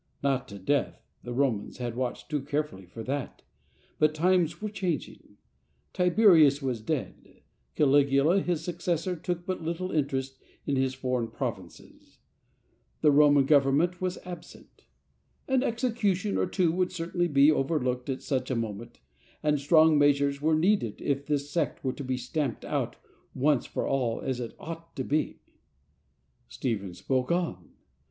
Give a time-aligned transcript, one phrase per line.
[0.23, 3.43] Not to death— the Romans had watched too carefully for that—
[4.01, 5.37] ^but times were; changing.
[5.93, 7.43] Tiberius was dead;
[7.75, 11.37] Caligula, his j f /:/::• suc<»sor, took but little interest in his foreign" AGAINST THE
[11.37, 11.53] GOAD" ii
[11.93, 12.17] provinces;
[13.01, 14.85] the Roman Governor was absent.
[15.47, 18.99] An execution or two would certainly be over looked at such a moment,
[19.43, 22.95] and strong measures were needed if this sect were to be stamped out
[23.35, 25.41] once for all as it ought to be.
[26.49, 27.73] Stephen spoke on.